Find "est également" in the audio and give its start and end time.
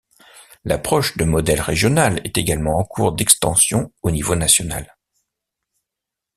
2.23-2.79